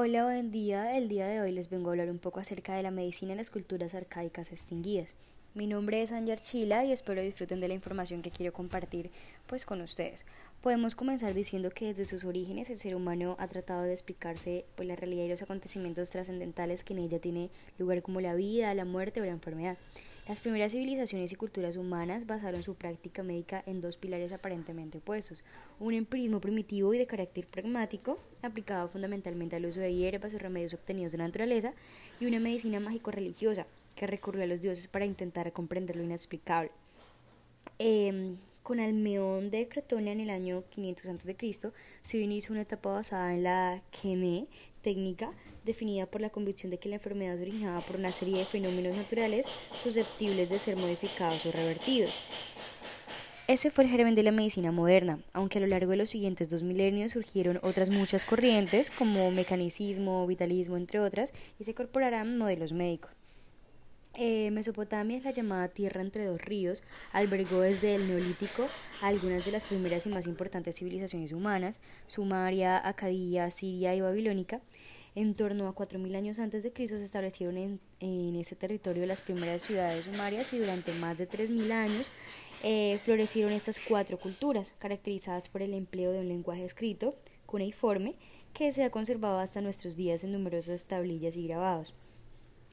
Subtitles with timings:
[0.00, 0.96] Hola, buen día.
[0.96, 3.36] El día de hoy les vengo a hablar un poco acerca de la medicina y
[3.36, 5.16] las culturas arcaicas extinguidas.
[5.54, 9.10] Mi nombre es Anger Chila y espero disfruten de la información que quiero compartir
[9.48, 10.24] pues con ustedes.
[10.60, 14.88] Podemos comenzar diciendo que desde sus orígenes el ser humano ha tratado de explicarse pues
[14.88, 18.84] la realidad y los acontecimientos trascendentales que en ella tiene lugar como la vida, la
[18.84, 19.78] muerte o la enfermedad.
[20.28, 25.44] Las primeras civilizaciones y culturas humanas basaron su práctica médica en dos pilares aparentemente opuestos,
[25.78, 30.74] un empirismo primitivo y de carácter pragmático, aplicado fundamentalmente al uso de hierbas o remedios
[30.74, 31.72] obtenidos de la naturaleza,
[32.20, 36.72] y una medicina mágico-religiosa, que recurrió a los dioses para intentar comprender lo inexplicable.
[37.78, 38.36] Em,
[38.68, 41.72] con Almeón de Cretonia en el año 500 a.C.,
[42.02, 44.46] se inició una etapa basada en la kene
[44.82, 45.32] técnica
[45.64, 48.94] definida por la convicción de que la enfermedad es originada por una serie de fenómenos
[48.94, 52.14] naturales susceptibles de ser modificados o revertidos.
[53.46, 56.50] Ese fue el germen de la medicina moderna, aunque a lo largo de los siguientes
[56.50, 62.74] dos milenios surgieron otras muchas corrientes como mecanicismo, vitalismo, entre otras, y se incorporarán modelos
[62.74, 63.12] médicos.
[64.20, 68.66] Eh, Mesopotamia es la llamada Tierra entre dos ríos, albergó desde el Neolítico
[69.00, 74.60] algunas de las primeras y más importantes civilizaciones humanas, Sumaria, Acadia, Siria y Babilónica.
[75.14, 79.20] En torno a 4.000 años antes de Cristo se establecieron en, en ese territorio las
[79.20, 82.10] primeras ciudades sumarias y durante más de 3.000 años
[82.64, 87.14] eh, florecieron estas cuatro culturas, caracterizadas por el empleo de un lenguaje escrito,
[87.46, 88.16] cuneiforme,
[88.52, 91.94] que se ha conservado hasta nuestros días en numerosas tablillas y grabados.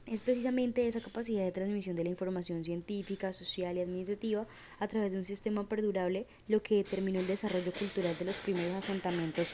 [0.06, 4.46] Es precisamente esa capacidad de transmisión de la información científica, social y administrativa
[4.78, 8.72] a través de un sistema perdurable lo que determinó el desarrollo cultural de los primeros
[8.72, 9.48] asentamientos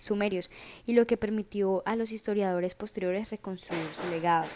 [0.00, 0.50] sumerios
[0.86, 4.46] y lo que permitió a los historiadores posteriores reconstruir su legado.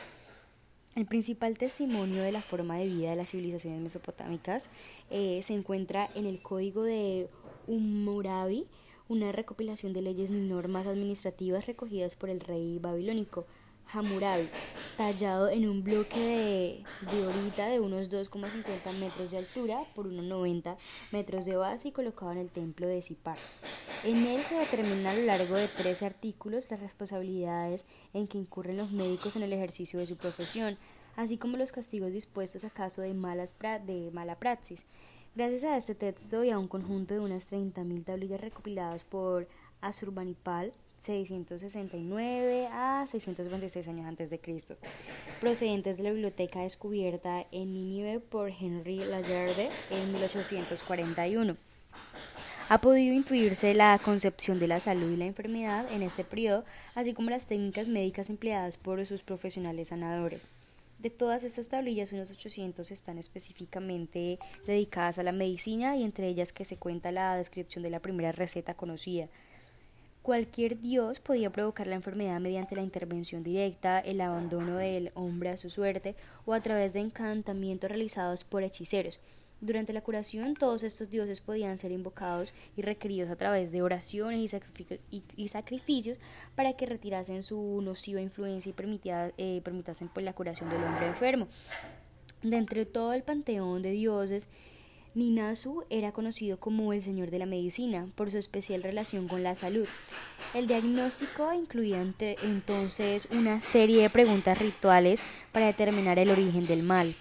[0.94, 4.70] El principal testimonio de la forma de vida de las civilizaciones mesopotámicas
[5.10, 7.28] eh, se encuentra en el Código de
[7.66, 8.68] Hammurabi,
[9.08, 13.44] una recopilación de leyes y normas administrativas recogidas por el rey babilónico
[13.92, 14.48] Hammurabi,
[14.96, 20.76] tallado en un bloque de diorita de unos 2,50 metros de altura por unos 90
[21.12, 23.38] metros de base y colocado en el templo de Sipar.
[24.04, 28.76] En él se determina a lo largo de 13 artículos las responsabilidades en que incurren
[28.76, 30.76] los médicos en el ejercicio de su profesión,
[31.16, 34.84] así como los castigos dispuestos a caso de, malas de mala praxis.
[35.34, 39.48] Gracias a este texto y a un conjunto de unas 30.000 tablillas recopiladas por
[39.80, 44.76] Asurbanipal, 669 a 626 años antes de Cristo,
[45.40, 51.56] procedentes de la biblioteca descubierta en Nínive por Henry Layarde en 1841.
[52.70, 57.12] Ha podido intuirse la concepción de la salud y la enfermedad en este periodo, así
[57.12, 60.50] como las técnicas médicas empleadas por sus profesionales sanadores.
[60.98, 66.54] De todas estas tablillas, unos 800 están específicamente dedicadas a la medicina y entre ellas
[66.54, 69.28] que se cuenta la descripción de la primera receta conocida,
[70.24, 75.58] Cualquier dios podía provocar la enfermedad mediante la intervención directa, el abandono del hombre a
[75.58, 79.20] su suerte o a través de encantamientos realizados por hechiceros.
[79.60, 84.54] Durante la curación, todos estos dioses podían ser invocados y requeridos a través de oraciones
[85.36, 86.16] y, sacrificios
[86.54, 91.48] para que retirasen su nociva influencia y eh, permitasen pues, la curación del hombre enfermo.
[92.40, 94.48] De entre todo el panteón de dioses,
[95.14, 99.54] Ninasu era conocido como el Señor de la Medicina por su especial relación con la
[99.54, 99.86] salud.
[100.54, 102.04] El diagnóstico incluía
[102.42, 105.20] entonces una serie de preguntas rituales
[105.52, 107.14] para determinar el origen del mal.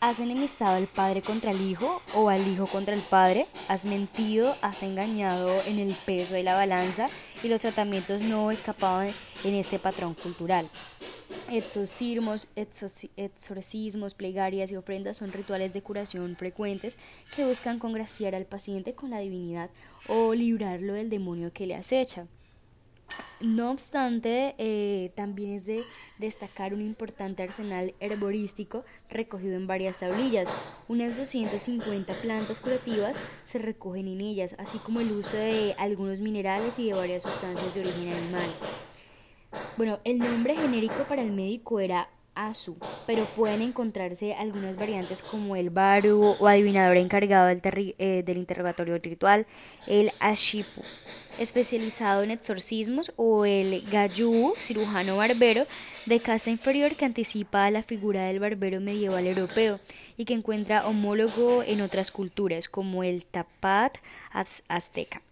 [0.00, 3.46] ¿Has enemistado al padre contra el hijo o al hijo contra el padre?
[3.68, 4.54] ¿Has mentido?
[4.60, 7.06] ¿Has engañado en el peso de la balanza?
[7.42, 9.08] Y los tratamientos no escapaban
[9.44, 10.66] en este patrón cultural.
[11.50, 16.96] Exorcismos, exorcismos, plegarias y ofrendas son rituales de curación frecuentes
[17.34, 19.68] que buscan congraciar al paciente con la divinidad
[20.06, 22.28] o librarlo del demonio que le acecha.
[23.40, 25.82] No obstante, eh, también es de
[26.18, 30.52] destacar un importante arsenal herborístico recogido en varias tablillas.
[30.86, 36.78] Unas 250 plantas curativas se recogen en ellas, así como el uso de algunos minerales
[36.78, 38.50] y de varias sustancias de origen animal.
[39.80, 45.56] Bueno, el nombre genérico para el médico era Asu, pero pueden encontrarse algunas variantes como
[45.56, 47.62] el Baru o adivinador encargado del,
[47.96, 49.46] eh, del interrogatorio ritual,
[49.86, 50.82] el Ashipu,
[51.38, 55.64] especializado en exorcismos, o el Gayu, cirujano barbero
[56.04, 59.80] de casta inferior que anticipa la figura del barbero medieval europeo
[60.18, 63.96] y que encuentra homólogo en otras culturas como el Tapat
[64.68, 65.22] azteca.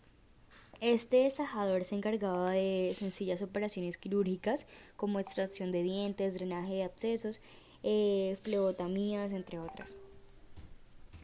[0.80, 4.66] Este sajador se encargaba de sencillas operaciones quirúrgicas
[4.96, 7.40] como extracción de dientes, drenaje de abscesos,
[7.82, 9.96] eh, flebotomías, entre otras.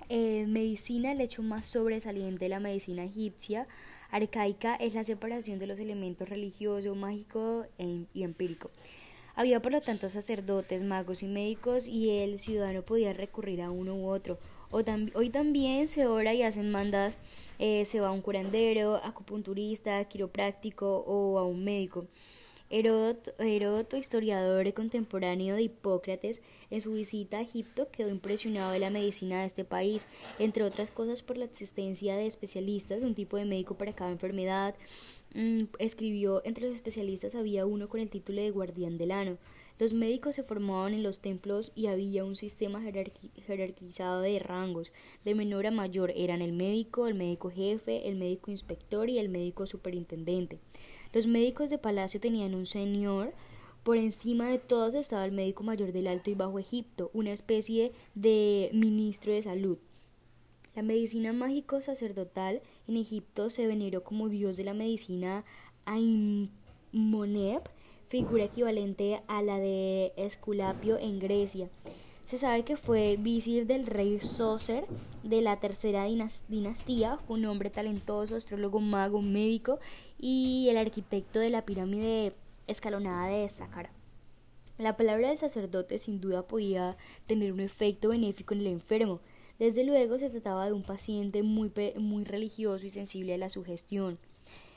[0.08, 3.68] Eh, medicina, el hecho más sobresaliente de la medicina egipcia,
[4.10, 8.70] Arcaica es la separación de los elementos religioso, mágico e y empírico.
[9.36, 13.94] Había por lo tanto sacerdotes, magos y médicos y el ciudadano podía recurrir a uno
[13.94, 14.38] u otro.
[15.14, 17.18] Hoy también se ora y hacen mandas,
[17.58, 22.06] eh, se va a un curandero, acupunturista, quiropráctico o a un médico.
[22.70, 29.40] Heródoto, historiador contemporáneo de Hipócrates, en su visita a Egipto quedó impresionado de la medicina
[29.40, 30.08] de este país,
[30.40, 34.74] entre otras cosas por la existencia de especialistas, un tipo de médico para cada enfermedad.
[35.34, 39.38] Mm, escribió, entre los especialistas había uno con el título de guardián del ano.
[39.78, 44.92] Los médicos se formaban en los templos y había un sistema jerarquizado de rangos,
[45.24, 46.12] de menor a mayor.
[46.14, 50.60] Eran el médico, el médico jefe, el médico inspector y el médico superintendente.
[51.12, 53.34] Los médicos de palacio tenían un señor,
[53.82, 57.92] por encima de todos estaba el médico mayor del Alto y Bajo Egipto, una especie
[58.14, 59.78] de ministro de salud.
[60.74, 65.44] La medicina mágico sacerdotal en Egipto se veneró como dios de la medicina
[65.84, 66.48] Aimoneb,
[68.06, 71.68] figura equivalente a la de Esculapio en Grecia.
[72.24, 74.86] Se sabe que fue visir del rey Sócer
[75.22, 76.04] de la tercera
[76.48, 79.78] dinastía, fue un hombre talentoso, astrólogo, mago, médico
[80.18, 82.34] y el arquitecto de la pirámide
[82.66, 83.90] escalonada de Saqqara.
[84.78, 86.96] La palabra del sacerdote sin duda podía
[87.26, 89.20] tener un efecto benéfico en el enfermo.
[89.58, 94.18] Desde luego se trataba de un paciente muy, muy religioso y sensible a la sugestión.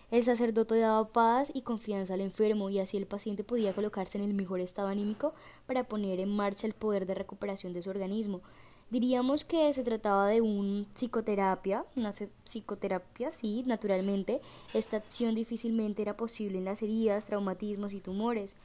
[0.09, 4.24] El sacerdote daba paz y confianza al enfermo y así el paciente podía colocarse en
[4.24, 5.33] el mejor estado anímico
[5.65, 8.42] para poner en marcha el poder de recuperación de su organismo.
[8.89, 12.12] Diríamos que se trataba de un psicoterapia, una
[12.45, 14.39] psicoterapia, sí, naturalmente.
[14.74, 18.56] Esta acción difícilmente era posible en las heridas, traumatismos y tumores.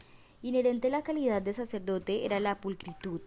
[0.43, 3.21] Inherente a la calidad de sacerdote era la pulcritud,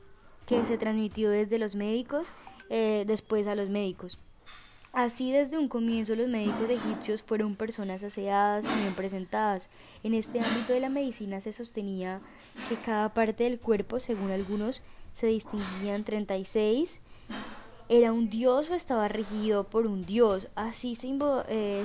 [0.46, 2.28] que se transmitió desde los médicos,
[2.70, 4.18] eh, después a los médicos.
[4.96, 9.70] Así desde un comienzo los médicos egipcios fueron personas aseadas y bien presentadas.
[10.04, 12.22] En este ámbito de la medicina se sostenía
[12.70, 14.82] que cada parte del cuerpo, según algunos,
[15.12, 17.02] se distinguían 36.
[17.90, 20.48] Era un dios o estaba regido por un dios.
[20.56, 21.10] Así se,
[21.50, 21.84] eh,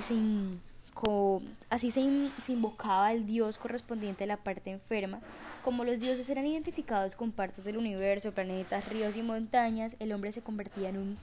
[1.68, 5.18] así se invocaba el dios correspondiente a la parte enferma.
[5.64, 10.30] Como los dioses eran identificados con partes del universo, planetas, ríos y montañas, el hombre
[10.30, 11.18] se convertía en un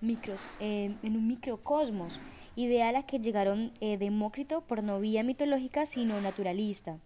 [0.00, 2.18] micros, en un microcosmos,
[2.56, 6.98] idea a la que llegaron eh, Demócrito por no vía mitológica sino naturalista.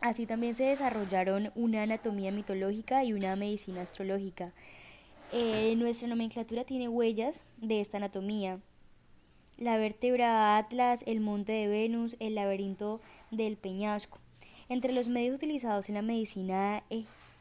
[0.00, 4.52] Así también se desarrollaron una anatomía mitológica y una medicina astrológica.
[5.32, 8.60] Eh, nuestra nomenclatura tiene huellas de esta anatomía.
[9.58, 13.00] La vértebra Atlas, el monte de Venus, el laberinto
[13.30, 14.18] del peñasco.
[14.68, 16.82] Entre los medios utilizados en la medicina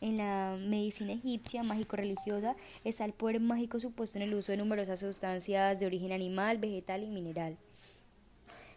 [0.01, 4.99] en la medicina egipcia mágico-religiosa está el poder mágico supuesto en el uso de numerosas
[4.99, 7.57] sustancias de origen animal, vegetal y mineral.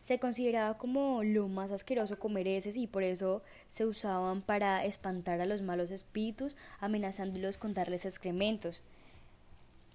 [0.00, 5.41] Se consideraba como lo más asqueroso comer heces y por eso se usaban para espantar
[5.41, 8.81] a los malos espíritus, amenazándolos con darles excrementos.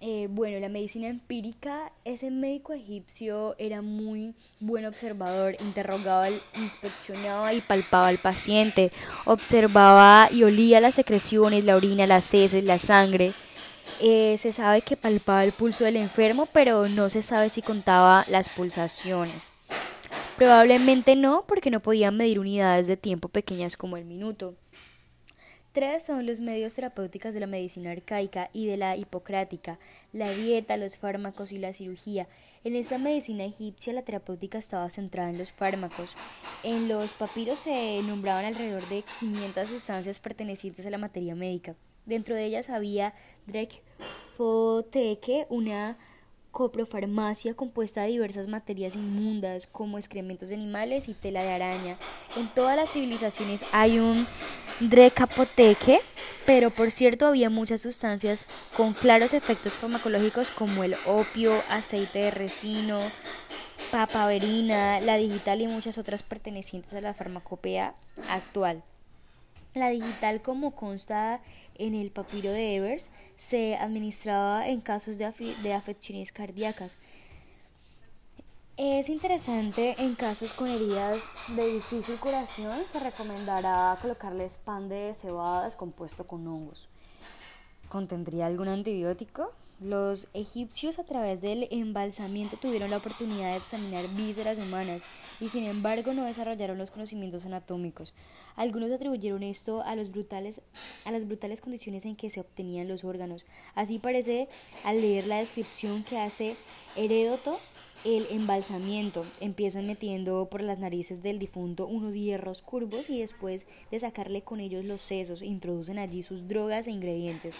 [0.06, 6.28] Eh, bueno, la medicina empírica, ese médico egipcio era muy buen observador, interrogaba,
[6.60, 8.92] inspeccionaba y palpaba al paciente,
[9.24, 13.32] observaba y olía las secreciones, la orina, las heces, la sangre.
[14.02, 18.26] Eh, se sabe que palpaba el pulso del enfermo, pero no se sabe si contaba
[18.28, 19.54] las pulsaciones.
[20.36, 24.54] Probablemente no, porque no podían medir unidades de tiempo pequeñas como el minuto.
[25.74, 29.80] Tres son los medios terapéuticos de la medicina arcaica y de la hipocrática,
[30.12, 32.28] la dieta, los fármacos y la cirugía.
[32.62, 36.14] En esta medicina egipcia la terapéutica estaba centrada en los fármacos.
[36.62, 41.74] En los papiros se nombraban alrededor de 500 sustancias pertenecientes a la materia médica.
[42.06, 43.12] Dentro de ellas había
[43.48, 43.82] Drek
[45.48, 45.98] una
[46.54, 51.98] coprofarmacia compuesta de diversas materias inmundas como excrementos de animales y tela de araña.
[52.36, 54.24] En todas las civilizaciones hay un
[54.80, 55.98] drecapoteque,
[56.46, 58.46] pero por cierto había muchas sustancias
[58.76, 63.00] con claros efectos farmacológicos como el opio, aceite de resino,
[63.90, 67.96] papaverina, la digital y muchas otras pertenecientes a la farmacopea
[68.30, 68.84] actual.
[69.74, 71.40] La digital, como consta
[71.74, 76.96] en el papiro de Evers, se administraba en casos de, de afecciones cardíacas.
[78.76, 81.24] Es interesante en casos con heridas
[81.56, 86.88] de difícil curación, se recomendará colocarles pan de cebada compuesto con hongos.
[87.88, 89.52] ¿Contendría algún antibiótico?
[89.84, 95.04] Los egipcios a través del embalsamiento tuvieron la oportunidad de examinar vísceras humanas
[95.42, 98.14] y sin embargo no desarrollaron los conocimientos anatómicos.
[98.56, 100.60] Algunos atribuyeron esto a, las brutales
[101.60, 103.44] condiciones en que se obtenían los órganos.
[103.74, 104.48] Así parece
[104.84, 106.56] al leer la descripción que hace
[106.96, 107.60] Heródoto
[108.04, 109.24] el embalsamiento.
[109.40, 114.60] Empiezan metiendo por las narices del difunto unos hierros curvos y después de sacarle con
[114.60, 117.56] ellos los sesos, introducen allí sus drogas e ingredientes.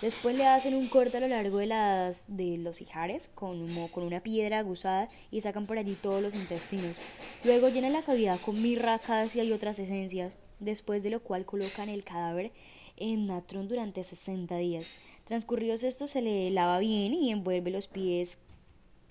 [0.00, 4.04] Después le hacen un corte a lo largo de, las, de los ijares con, con
[4.04, 6.96] una piedra aguzada y sacan por allí todos los intestinos.
[7.44, 11.88] Luego llenan la cavidad con mirra, acacia y otras esencias, después de lo cual colocan
[11.88, 12.52] el cadáver
[12.96, 15.02] en natrón durante 60 días.
[15.24, 18.38] Transcurridos estos se le lava bien y envuelve los pies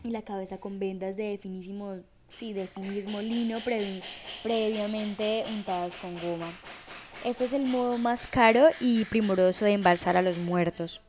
[0.04, 1.98] y la cabeza con vendas de finísimo,
[2.30, 2.68] sí, de
[3.22, 3.60] lino
[4.44, 6.50] previamente untadas con goma.
[7.26, 11.02] Este es el modo más caro y primoroso de embalsar a los muertos.